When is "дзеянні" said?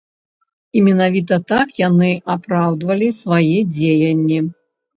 3.77-4.45